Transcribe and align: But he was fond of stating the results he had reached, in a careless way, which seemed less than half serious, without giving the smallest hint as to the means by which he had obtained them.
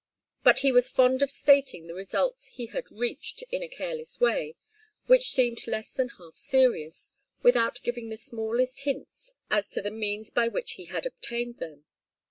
But 0.41 0.61
he 0.61 0.71
was 0.71 0.89
fond 0.89 1.21
of 1.21 1.29
stating 1.29 1.85
the 1.85 1.93
results 1.93 2.45
he 2.47 2.65
had 2.65 2.89
reached, 2.89 3.43
in 3.51 3.61
a 3.61 3.67
careless 3.67 4.19
way, 4.19 4.55
which 5.05 5.29
seemed 5.29 5.67
less 5.67 5.91
than 5.91 6.09
half 6.17 6.37
serious, 6.39 7.13
without 7.43 7.79
giving 7.83 8.09
the 8.09 8.17
smallest 8.17 8.79
hint 8.79 9.09
as 9.51 9.69
to 9.69 9.79
the 9.83 9.91
means 9.91 10.31
by 10.31 10.47
which 10.47 10.71
he 10.71 10.85
had 10.85 11.05
obtained 11.05 11.59
them. 11.59 11.85